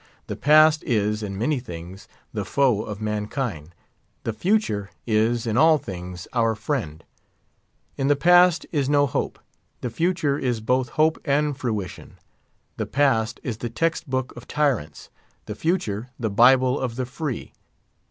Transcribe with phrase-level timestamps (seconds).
[0.25, 3.75] The Past is, in many things, the foe of mankind;
[4.23, 7.03] the Future is, in all things, our friend.
[7.97, 9.37] In the Past is no hope;
[9.81, 12.17] the Future is both hope and fruition.
[12.77, 15.11] The Past is the text book of tyrants;
[15.45, 17.53] the Future the Bible of the Free.